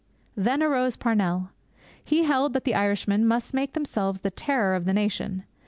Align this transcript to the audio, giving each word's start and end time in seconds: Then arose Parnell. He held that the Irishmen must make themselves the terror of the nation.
Then 0.35 0.63
arose 0.63 0.95
Parnell. 0.95 1.51
He 2.03 2.23
held 2.23 2.53
that 2.53 2.63
the 2.63 2.73
Irishmen 2.73 3.23
must 3.23 3.53
make 3.53 3.73
themselves 3.73 4.21
the 4.21 4.31
terror 4.31 4.73
of 4.73 4.85
the 4.85 4.93
nation. 4.93 5.43